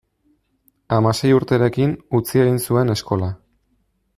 Hamasei 0.95 1.33
urterekin 1.39 1.93
utzi 2.21 2.43
egin 2.45 2.59
zuen 2.69 2.95
eskola. 2.95 3.31